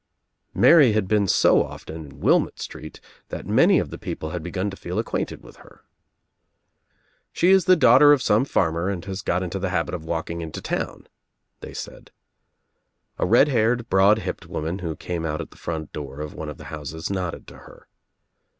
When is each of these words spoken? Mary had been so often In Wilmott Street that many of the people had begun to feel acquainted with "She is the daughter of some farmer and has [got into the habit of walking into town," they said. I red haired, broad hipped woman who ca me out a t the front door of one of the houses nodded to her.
Mary 0.55 0.93
had 0.93 1.07
been 1.07 1.27
so 1.27 1.61
often 1.61 2.05
In 2.07 2.21
Wilmott 2.21 2.57
Street 2.59 2.99
that 3.29 3.45
many 3.45 3.77
of 3.77 3.91
the 3.91 3.99
people 3.99 4.31
had 4.31 4.41
begun 4.41 4.71
to 4.71 4.75
feel 4.75 4.97
acquainted 4.97 5.43
with 5.43 5.59
"She 7.31 7.51
is 7.51 7.65
the 7.65 7.75
daughter 7.75 8.11
of 8.11 8.19
some 8.19 8.43
farmer 8.43 8.89
and 8.89 9.05
has 9.05 9.21
[got 9.21 9.43
into 9.43 9.59
the 9.59 9.69
habit 9.69 9.93
of 9.93 10.03
walking 10.03 10.41
into 10.41 10.59
town," 10.59 11.05
they 11.59 11.75
said. 11.75 12.09
I 13.19 13.25
red 13.25 13.49
haired, 13.49 13.89
broad 13.89 14.17
hipped 14.17 14.47
woman 14.47 14.79
who 14.79 14.95
ca 14.95 15.19
me 15.19 15.29
out 15.29 15.39
a 15.39 15.45
t 15.45 15.49
the 15.51 15.57
front 15.57 15.93
door 15.93 16.19
of 16.19 16.33
one 16.33 16.49
of 16.49 16.57
the 16.57 16.63
houses 16.73 17.11
nodded 17.11 17.45
to 17.49 17.59
her. 17.59 17.87